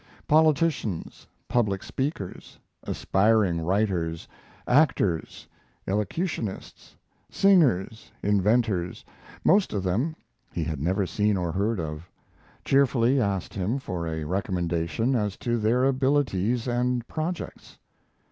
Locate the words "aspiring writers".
2.81-4.27